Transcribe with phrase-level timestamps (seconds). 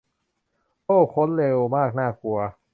[0.85, 2.39] โอ้ ค้นเร็วมาก น่ากลัว